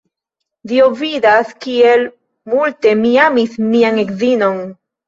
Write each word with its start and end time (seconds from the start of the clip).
Dio 0.71 0.87
vidas, 1.01 1.53
kiel 1.67 2.07
multe 2.55 2.95
mi 3.07 3.13
amis 3.29 3.63
mian 3.71 4.07
edzinon! 4.09 4.65